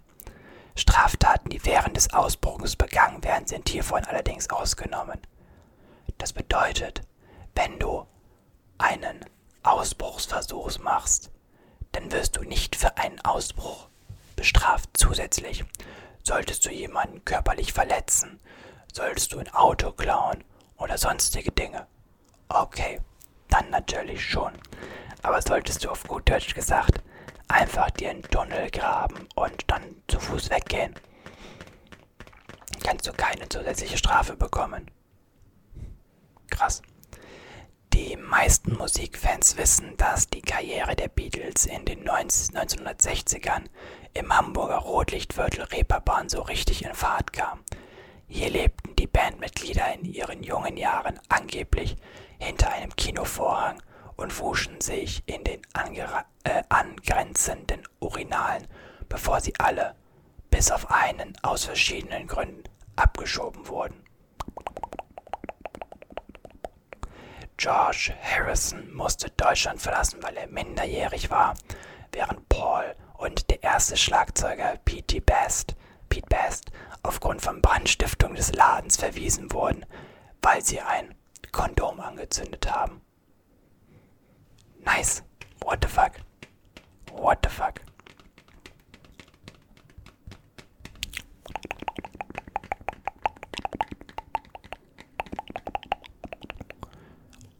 Straftaten, 0.75 1.49
die 1.49 1.63
während 1.65 1.97
des 1.97 2.11
Ausbruchs 2.13 2.75
begangen 2.75 3.23
werden, 3.23 3.45
sind 3.45 3.69
hiervon 3.69 4.05
allerdings 4.05 4.49
ausgenommen. 4.49 5.19
Das 6.17 6.33
bedeutet, 6.33 7.01
wenn 7.53 7.77
du 7.77 8.07
einen 8.79 9.23
Ausbruchsversuch 9.61 10.79
machst, 10.79 11.29
dann 11.91 12.11
wirst 12.11 12.37
du 12.37 12.43
nicht 12.43 12.75
für 12.75 12.97
einen 12.97 13.21
Ausbruch 13.21 13.87
bestraft 14.35 14.89
zusätzlich. 14.93 15.63
Solltest 16.23 16.65
du 16.65 16.71
jemanden 16.71 17.23
körperlich 17.23 17.71
verletzen, 17.71 18.39
solltest 18.91 19.33
du 19.33 19.37
ein 19.37 19.53
Auto 19.53 19.91
klauen 19.91 20.43
oder 20.79 20.97
sonstige 20.97 21.51
Dinge. 21.51 21.85
Okay, 22.49 22.99
dann 23.49 23.69
natürlich 23.69 24.25
schon. 24.25 24.53
Aber 25.21 25.41
solltest 25.41 25.83
du 25.83 25.89
auf 25.89 26.03
gut 26.03 26.29
Deutsch 26.29 26.55
gesagt 26.55 27.01
einfach 27.49 27.89
dir 27.91 28.11
einen 28.11 28.21
Tunnel 28.21 28.69
graben 28.71 29.27
und 29.35 29.63
dann 29.67 29.83
zu 30.07 30.19
Fuß 30.19 30.49
weggehen, 30.49 30.95
kannst 32.83 33.07
du 33.07 33.11
keine 33.11 33.49
zusätzliche 33.49 33.97
Strafe 33.97 34.35
bekommen. 34.35 34.89
Krass. 36.49 36.81
Die 37.93 38.15
meisten 38.15 38.77
Musikfans 38.77 39.57
wissen, 39.57 39.97
dass 39.97 40.27
die 40.27 40.41
Karriere 40.41 40.95
der 40.95 41.09
Beatles 41.09 41.65
in 41.65 41.85
den 41.85 42.07
1960ern 42.07 43.63
im 44.13 44.35
Hamburger 44.35 44.77
Rotlichtviertel 44.77 45.63
Reeperbahn 45.63 46.29
so 46.29 46.41
richtig 46.41 46.85
in 46.85 46.93
Fahrt 46.93 47.33
kam. 47.33 47.63
Hier 48.31 48.51
lebten 48.51 48.95
die 48.95 49.07
Bandmitglieder 49.07 49.91
in 49.95 50.05
ihren 50.05 50.43
jungen 50.43 50.77
Jahren 50.77 51.19
angeblich 51.29 51.97
hinter 52.37 52.71
einem 52.71 52.95
Kinovorhang 52.95 53.81
und 54.17 54.39
wuschen 54.39 54.79
sich 54.81 55.23
in 55.25 55.43
den 55.43 55.61
äh, 56.43 56.61
angrenzenden 56.69 57.81
Urinalen, 57.99 58.67
bevor 59.09 59.41
sie 59.41 59.53
alle, 59.57 59.95
bis 60.51 60.69
auf 60.69 60.91
einen 60.91 61.33
aus 61.41 61.65
verschiedenen 61.65 62.27
Gründen, 62.27 62.63
abgeschoben 62.95 63.67
wurden. 63.67 64.03
George 67.57 68.13
Harrison 68.21 68.93
musste 68.93 69.31
Deutschland 69.31 69.81
verlassen, 69.81 70.21
weil 70.21 70.37
er 70.37 70.47
minderjährig 70.47 71.31
war, 71.31 71.55
während 72.11 72.47
Paul 72.47 72.95
und 73.17 73.49
der 73.49 73.63
erste 73.63 73.97
Schlagzeuger 73.97 74.77
Pete 74.85 75.19
Best, 75.19 75.75
Pete 76.09 76.27
Best 76.27 76.71
aufgrund 77.03 77.41
von 77.41 77.61
Brandstiftung 77.61 78.35
des 78.35 78.53
Ladens 78.53 78.97
verwiesen 78.97 79.51
wurden, 79.53 79.85
weil 80.41 80.63
sie 80.63 80.81
ein 80.81 81.15
Kondom 81.51 81.99
angezündet 81.99 82.71
haben. 82.71 83.01
Nice. 84.83 85.23
What 85.63 85.79
the 85.83 85.87
fuck? 85.87 86.13
What 87.11 87.39
the 87.43 87.49
fuck? 87.49 87.81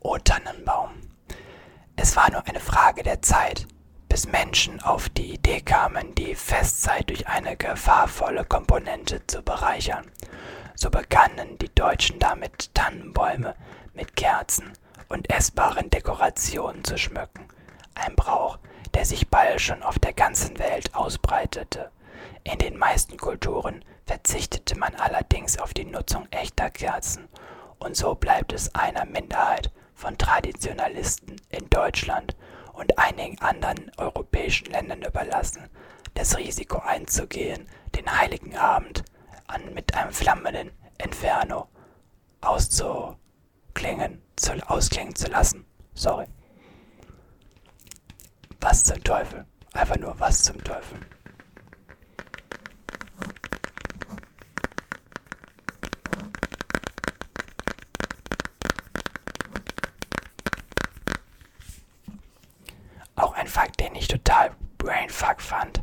O 0.02 0.18
Tannenbaum. 0.18 0.92
Es 1.96 2.16
war 2.16 2.32
nur 2.32 2.48
eine 2.48 2.60
Frage 2.60 3.04
der 3.04 3.22
Zeit, 3.22 3.68
bis 4.10 4.28
Menschen 4.28 4.82
auf 4.82 5.08
die 5.08 5.36
Idee 5.36 5.62
kamen, 5.62 6.14
die 6.16 6.36
Festzeit 6.36 7.10
durch 7.10 7.28
eine 7.28 7.56
gefahrvolle 7.56 8.44
Komponente 8.44 9.26
zu 9.28 9.42
bereichern. 9.44 10.12
So 10.76 10.90
begannen 10.90 11.58
die 11.60 11.74
Deutschen 11.74 12.20
damit, 12.20 12.74
Tannenbäume 12.74 13.56
mit 13.94 14.16
Kerzen 14.16 14.74
und 15.08 15.30
essbaren 15.32 15.90
Dekorationen 15.90 16.84
zu 16.84 16.98
schmücken. 16.98 17.48
Ein 17.96 18.16
Brauch, 18.16 18.58
der 18.94 19.06
sich 19.06 19.30
bald 19.30 19.62
schon 19.62 19.84
auf 19.84 20.00
der 20.00 20.14
ganzen 20.14 20.58
Welt 20.58 20.96
ausbreitete. 20.96 21.92
In 22.44 22.58
den 22.58 22.78
meisten 22.78 23.18
Kulturen 23.18 23.86
verzichtete 24.06 24.78
man 24.78 24.96
allerdings 24.96 25.60
auf 25.60 25.74
die 25.74 25.86
Nutzung 25.86 26.28
echter 26.32 26.70
Kerzen, 26.70 27.28
und 27.78 27.96
so 27.96 28.16
bleibt 28.16 28.54
es 28.54 28.74
einer 28.74 29.06
Minderheit 29.06 29.72
von 29.94 30.18
Traditionalisten 30.18 31.36
in 31.50 31.70
Deutschland 31.70 32.36
und 32.80 32.98
einigen 32.98 33.40
anderen 33.40 33.92
europäischen 33.98 34.68
Ländern 34.72 35.02
überlassen, 35.02 35.70
das 36.14 36.38
Risiko 36.38 36.80
einzugehen, 36.80 37.68
den 37.96 38.12
heiligen 38.12 38.56
Abend 38.56 39.04
an 39.48 39.74
mit 39.74 39.94
einem 39.94 40.12
flammenden 40.12 40.72
Inferno 41.04 41.68
auszuklingen, 42.42 44.22
zu, 44.36 44.54
ausklingen 44.70 45.16
zu 45.16 45.28
lassen. 45.30 45.66
Sorry. 45.94 46.26
Was 48.62 48.84
zum 48.84 49.04
Teufel? 49.04 49.46
Einfach 49.74 49.98
nur 49.98 50.20
was 50.20 50.44
zum 50.44 50.64
Teufel. 50.64 51.00
Fakt, 63.50 63.80
den 63.80 63.96
ich 63.96 64.08
total 64.08 64.52
brainfuck 64.78 65.42
fand. 65.42 65.82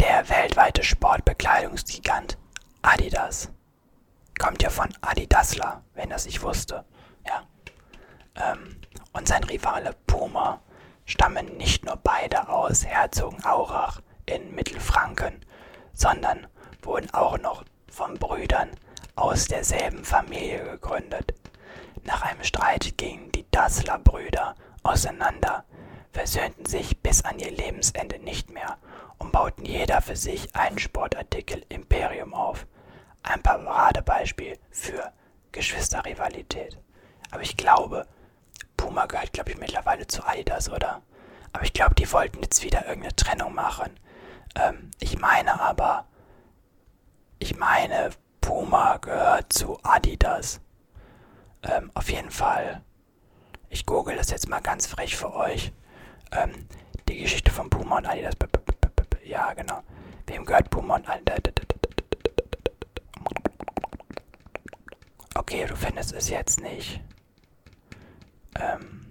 Der 0.00 0.28
weltweite 0.28 0.82
Sportbekleidungsgigant 0.82 2.38
Adidas 2.82 3.50
kommt 4.38 4.62
ja 4.62 4.70
von 4.70 4.88
Adidasler, 5.00 5.82
wenn 5.94 6.10
das 6.10 6.26
ich 6.26 6.42
wusste. 6.42 6.84
Ja. 7.26 7.42
Ähm, 8.36 8.76
und 9.12 9.26
sein 9.26 9.42
Rivale 9.44 9.94
Puma 10.06 10.60
stammen 11.04 11.56
nicht 11.56 11.84
nur 11.84 11.96
beide 11.96 12.48
aus 12.48 12.86
Herzogenaurach 12.86 14.00
in 14.26 14.54
Mittelfranken, 14.54 15.44
sondern 15.92 16.46
wurden 16.82 17.12
auch 17.12 17.38
noch 17.38 17.64
von 17.88 18.14
Brüdern 18.14 18.70
aus 19.16 19.46
derselben 19.46 20.04
Familie 20.04 20.62
gegründet. 20.62 21.34
Nach 22.04 22.22
einem 22.22 22.44
Streit 22.44 22.96
gingen 22.98 23.32
die 23.32 23.46
Dassler-Brüder 23.50 24.54
auseinander, 24.86 25.64
versöhnten 26.12 26.64
sich 26.66 27.00
bis 27.02 27.24
an 27.24 27.38
ihr 27.38 27.50
Lebensende 27.50 28.18
nicht 28.18 28.50
mehr 28.50 28.78
und 29.18 29.32
bauten 29.32 29.64
jeder 29.64 30.00
für 30.00 30.16
sich 30.16 30.54
ein 30.54 30.78
Sportartikel-Imperium 30.78 32.34
auf. 32.34 32.66
Ein 33.22 33.42
Paradebeispiel 33.42 34.58
für 34.70 35.12
Geschwisterrivalität. 35.52 36.78
Aber 37.30 37.42
ich 37.42 37.56
glaube, 37.56 38.06
Puma 38.76 39.06
gehört, 39.06 39.32
glaube 39.32 39.50
ich, 39.50 39.58
mittlerweile 39.58 40.06
zu 40.06 40.24
Adidas, 40.26 40.70
oder? 40.70 41.02
Aber 41.52 41.64
ich 41.64 41.72
glaube, 41.72 41.94
die 41.94 42.10
wollten 42.12 42.42
jetzt 42.42 42.62
wieder 42.62 42.86
irgendeine 42.86 43.16
Trennung 43.16 43.54
machen. 43.54 43.98
Ähm, 44.54 44.90
ich 45.00 45.18
meine 45.18 45.60
aber, 45.60 46.06
ich 47.38 47.56
meine, 47.56 48.10
Puma 48.40 48.98
gehört 48.98 49.52
zu 49.52 49.78
Adidas. 49.82 50.60
Ähm, 51.62 51.90
auf 51.94 52.10
jeden 52.10 52.30
Fall 52.30 52.82
ich 53.68 53.86
google 53.86 54.16
das 54.16 54.30
jetzt 54.30 54.48
mal 54.48 54.60
ganz 54.60 54.86
frech 54.86 55.16
für 55.16 55.34
euch. 55.34 55.72
Ähm, 56.32 56.52
die 57.08 57.18
Geschichte 57.18 57.50
von 57.50 57.70
Puma 57.70 57.98
und 57.98 58.06
Adidas. 58.06 58.34
Ja, 59.24 59.52
genau. 59.54 59.82
Wem 60.26 60.44
gehört 60.44 60.70
Puma 60.70 60.96
und 60.96 61.08
Adidas? 61.08 61.40
Okay, 65.34 65.66
du 65.66 65.76
findest 65.76 66.12
es 66.12 66.28
jetzt 66.28 66.60
nicht. 66.60 67.00
Ähm. 68.58 69.06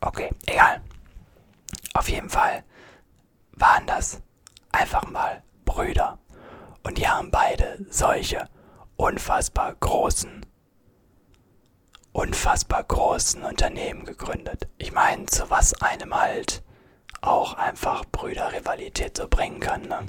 Okay, 0.00 0.30
egal. 0.46 0.80
Auf 1.94 2.08
jeden 2.08 2.28
Fall 2.28 2.64
waren 3.52 3.86
das 3.86 4.22
einfach 4.70 5.08
mal 5.10 5.42
Brüder. 5.64 6.18
Und 6.84 6.98
die 6.98 7.08
haben 7.08 7.30
beide 7.30 7.84
solche 7.90 8.48
unfassbar 8.96 9.74
großen 9.74 10.46
unfassbar 12.18 12.82
großen 12.82 13.44
Unternehmen 13.44 14.04
gegründet. 14.04 14.66
Ich 14.76 14.90
meine, 14.90 15.26
zu 15.26 15.50
was 15.50 15.80
einem 15.80 16.16
halt 16.16 16.64
auch 17.20 17.54
einfach 17.54 18.04
Brüderrivalität 18.10 19.16
so 19.16 19.28
bringen 19.28 19.60
kann. 19.60 19.82
Ne? 19.82 20.00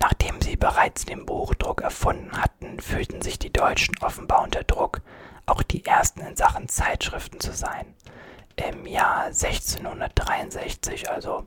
Nachdem 0.00 0.40
sie 0.40 0.56
bereits 0.56 1.04
den 1.04 1.26
Buchdruck 1.26 1.80
erfunden 1.80 2.42
hatten, 2.42 2.80
fühlten 2.80 3.22
sich 3.22 3.38
die 3.38 3.52
Deutschen 3.52 3.94
offenbar 4.00 4.42
unter 4.42 4.64
Druck, 4.64 5.00
auch 5.46 5.62
die 5.62 5.84
ersten 5.86 6.22
in 6.22 6.34
Sachen 6.34 6.68
Zeitschriften 6.68 7.38
zu 7.38 7.52
sein. 7.52 7.94
Im 8.56 8.84
Jahr 8.84 9.26
1663, 9.26 11.08
also 11.08 11.46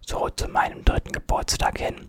so 0.00 0.28
zu 0.28 0.46
meinem 0.46 0.84
dritten 0.84 1.10
Geburtstag 1.10 1.78
hin, 1.78 2.08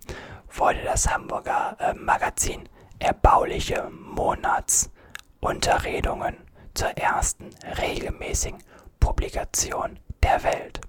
wurde 0.54 0.84
das 0.84 1.10
Hamburger 1.12 1.76
äh, 1.80 1.96
Magazin 1.96 2.70
Erbauliche 3.00 3.90
Monats 3.90 4.92
Unterredungen 5.40 6.38
zur 6.74 6.90
ersten 6.98 7.50
regelmäßigen 7.82 8.64
Publikation 9.00 10.00
der 10.24 10.44
Welt. 10.44 10.82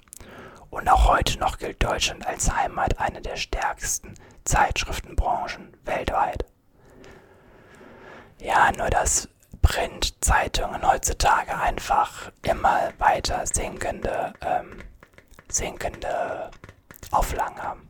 Und 0.71 0.89
auch 0.89 1.09
heute 1.09 1.39
noch 1.39 1.59
gilt 1.59 1.83
Deutschland 1.83 2.27
als 2.27 2.55
Heimat 2.55 2.99
einer 2.99 3.21
der 3.21 3.37
stärksten 3.37 4.15
Zeitschriftenbranchen 4.45 5.77
weltweit. 5.85 6.45
Ja, 8.41 8.71
nur 8.73 8.91
dass 8.91 9.29
Printzeitungen 9.63 10.87
heutzutage 10.87 11.59
einfach 11.59 12.31
immer 12.43 12.93
weiter 12.99 13.47
sinkende 13.47 14.33
ähm, 14.41 14.79
sinkende 15.51 16.51
Auflagen 17.11 17.63
haben. 17.63 17.89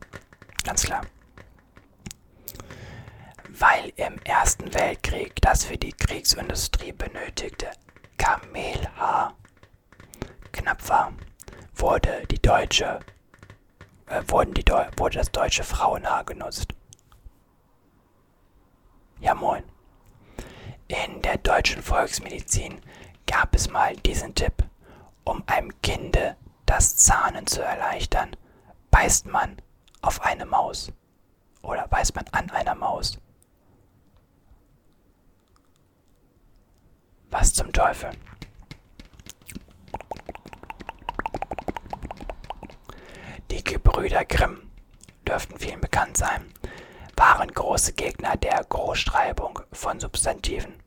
Ganz 0.63 0.83
klar. 0.83 1.01
Weil 3.59 3.91
im 3.97 4.17
Ersten 4.23 4.73
Weltkrieg 4.73 5.35
das 5.41 5.65
für 5.65 5.77
die 5.77 5.91
Kriegsindustrie 5.91 6.93
benötigte 6.93 7.69
Kamelhaar 8.17 9.35
knapp 10.53 10.87
war, 10.87 11.11
wurde, 11.75 12.25
die 12.31 12.41
deutsche, 12.41 13.01
äh, 14.05 14.21
wurden 14.27 14.53
die 14.53 14.63
Deu 14.63 14.85
wurde 14.95 15.17
das 15.17 15.31
deutsche 15.31 15.65
Frauenhaar 15.65 16.23
genutzt. 16.23 16.73
Ja 19.19 19.35
moin. 19.35 19.63
In 20.87 21.21
der 21.21 21.37
deutschen 21.37 21.83
Volksmedizin 21.83 22.79
gab 23.27 23.53
es 23.53 23.69
mal 23.69 23.93
diesen 23.97 24.33
Tipp, 24.35 24.63
um 25.25 25.43
einem 25.47 25.81
Kinde 25.81 26.37
das 26.65 26.95
Zahnen 26.95 27.45
zu 27.45 27.61
erleichtern, 27.61 28.37
beißt 28.89 29.25
man 29.25 29.61
auf 30.01 30.21
eine 30.21 30.45
Maus 30.45 30.93
oder 31.61 31.89
beißt 31.89 32.15
man 32.15 32.25
an 32.31 32.49
einer 32.51 32.75
Maus. 32.75 33.19
Was 37.39 37.53
zum 37.53 37.71
Teufel? 37.71 38.09
Die 43.49 43.63
Gebrüder 43.63 44.25
Grimm 44.25 44.69
dürften 45.25 45.57
vielen 45.57 45.79
bekannt 45.79 46.17
sein, 46.17 46.53
waren 47.15 47.47
große 47.47 47.93
Gegner 47.93 48.35
der 48.35 48.61
Großschreibung 48.67 49.61
von 49.71 50.01
Substantiven. 50.01 50.83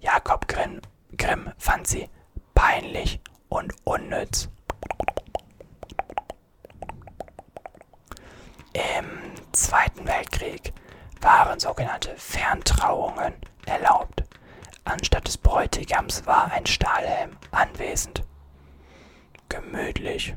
Jakob 0.00 0.48
Grimm, 0.48 0.80
Grimm 1.16 1.52
fand 1.56 1.86
sie 1.86 2.08
peinlich 2.52 3.20
und 3.48 3.72
unnütz. 3.84 4.48
Im 8.72 9.52
Zweiten 9.52 10.04
Weltkrieg 10.08 10.72
waren 11.20 11.60
sogenannte 11.60 12.16
Ferntrauungen 12.16 13.34
erlaubt. 13.66 14.24
Anstatt 14.84 15.26
des 15.26 15.38
Bräutigams 15.38 16.26
war 16.26 16.50
ein 16.52 16.66
Stahlhelm 16.66 17.36
anwesend. 17.50 18.24
Gemütlich. 19.48 20.34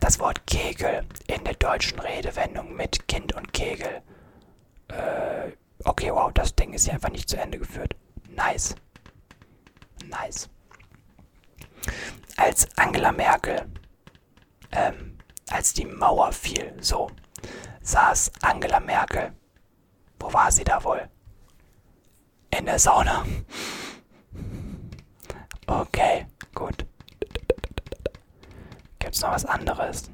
Das 0.00 0.18
Wort 0.18 0.46
Kegel 0.46 1.06
in 1.26 1.44
der 1.44 1.54
deutschen 1.54 1.98
Redewendung 1.98 2.74
mit 2.74 3.08
Kind 3.08 3.34
und 3.34 3.52
Kegel. 3.52 4.02
Äh, 4.88 5.52
okay, 5.84 6.10
wow, 6.12 6.30
das 6.32 6.54
Ding 6.54 6.72
ist 6.72 6.84
hier 6.84 6.94
einfach 6.94 7.10
nicht 7.10 7.28
zu 7.28 7.36
Ende 7.36 7.58
geführt. 7.58 7.94
Nice. 8.28 8.74
Nice. 10.06 10.48
Als 12.36 12.68
Angela 12.76 13.12
Merkel, 13.12 13.66
ähm, 14.72 15.18
als 15.50 15.72
die 15.72 15.86
Mauer 15.86 16.32
fiel, 16.32 16.76
so, 16.80 17.10
saß 17.82 18.32
Angela 18.42 18.80
Merkel. 18.80 19.32
Wo 20.20 20.32
war 20.32 20.50
sie 20.52 20.64
da 20.64 20.82
wohl? 20.84 21.08
In 22.58 22.66
der 22.66 22.78
Sauna. 22.80 23.24
Okay, 25.68 26.26
gut. 26.56 26.84
Gibt's 28.98 29.20
noch 29.20 29.30
was 29.30 29.44
anderes? 29.44 30.10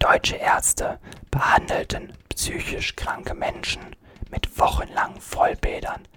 Deutsche 0.00 0.34
Ärzte 0.34 0.98
behandelten 1.30 2.12
psychisch 2.30 2.96
kranke 2.96 3.34
Menschen 3.34 3.94
mit 4.30 4.58
wochenlangen 4.58 5.20
Vollbädern. 5.20 6.08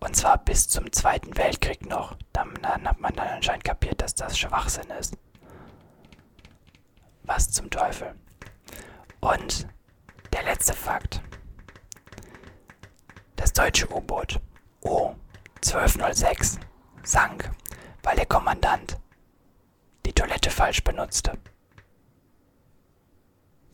Und 0.00 0.16
zwar 0.16 0.38
bis 0.38 0.68
zum 0.68 0.90
Zweiten 0.90 1.36
Weltkrieg 1.36 1.86
noch. 1.86 2.16
Dann, 2.32 2.52
dann 2.62 2.88
hat 2.88 2.98
man 2.98 3.14
dann 3.14 3.28
anscheinend 3.28 3.62
kapiert, 3.62 4.02
dass 4.02 4.16
das 4.16 4.36
Schwachsinn 4.36 4.90
ist. 4.98 5.16
Was 7.24 7.50
zum 7.50 7.70
Teufel? 7.70 8.14
Und 9.20 9.66
der 10.32 10.42
letzte 10.44 10.74
Fakt. 10.74 11.22
Das 13.36 13.52
deutsche 13.52 13.90
U-Boot 13.90 14.40
O-1206 14.82 16.58
sank, 17.02 17.50
weil 18.02 18.16
der 18.16 18.26
Kommandant 18.26 18.98
die 20.04 20.12
Toilette 20.12 20.50
falsch 20.50 20.84
benutzte. 20.84 21.38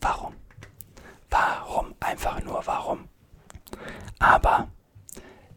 Warum? 0.00 0.34
Warum? 1.28 1.94
Einfach 2.00 2.42
nur 2.42 2.64
warum? 2.66 3.08
Aber 4.18 4.68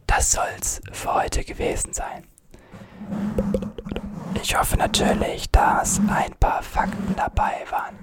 das 0.06 0.32
soll's 0.32 0.80
für 0.92 1.14
heute 1.14 1.44
gewesen 1.44 1.92
sein. 1.92 2.26
Ich 4.34 4.58
hoffe 4.58 4.76
natürlich, 4.76 5.50
dass 5.50 6.00
ein 6.08 6.34
paar 6.38 6.62
Fakten 6.62 7.14
dabei 7.16 7.64
waren, 7.70 7.98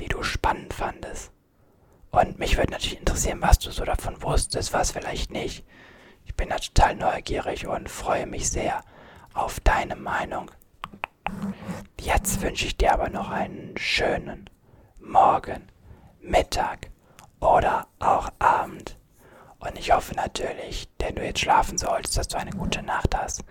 die 0.00 0.08
du 0.08 0.22
spannend 0.22 0.72
fandest. 0.72 1.32
Und 2.10 2.38
mich 2.38 2.56
würde 2.56 2.72
natürlich 2.72 2.98
interessieren, 2.98 3.40
was 3.40 3.58
du 3.58 3.70
so 3.70 3.84
davon 3.84 4.22
wusstest, 4.22 4.72
was 4.72 4.92
vielleicht 4.92 5.30
nicht. 5.30 5.64
Ich 6.24 6.34
bin 6.34 6.48
da 6.48 6.56
total 6.56 6.94
neugierig 6.96 7.66
und 7.66 7.88
freue 7.88 8.26
mich 8.26 8.50
sehr 8.50 8.82
auf 9.34 9.60
deine 9.60 9.96
Meinung. 9.96 10.50
Jetzt 12.00 12.40
wünsche 12.42 12.66
ich 12.66 12.76
dir 12.76 12.92
aber 12.92 13.08
noch 13.08 13.30
einen 13.30 13.76
schönen 13.76 14.50
Morgen, 15.00 15.68
Mittag 16.20 16.90
oder 17.40 17.86
auch 17.98 18.30
Abend. 18.38 18.98
Und 19.62 19.78
ich 19.78 19.92
hoffe 19.92 20.12
natürlich, 20.14 20.88
der 20.98 21.12
du 21.12 21.24
jetzt 21.24 21.38
schlafen 21.38 21.78
solltest, 21.78 22.16
dass 22.16 22.26
du 22.26 22.36
eine 22.36 22.50
gute 22.50 22.82
Nacht 22.82 23.16
hast 23.16 23.44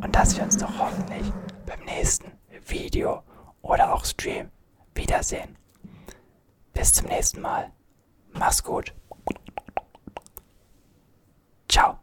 und 0.00 0.14
dass 0.14 0.36
wir 0.36 0.44
uns 0.44 0.56
doch 0.56 0.78
hoffentlich 0.78 1.32
beim 1.66 1.80
nächsten 1.84 2.30
Video 2.66 3.24
oder 3.62 3.92
auch 3.92 4.04
Stream 4.04 4.50
wiedersehen. 4.94 5.56
Bis 6.72 6.92
zum 6.92 7.08
nächsten 7.08 7.40
Mal. 7.40 7.72
Mach's 8.32 8.62
gut. 8.62 8.94
Ciao. 11.68 11.98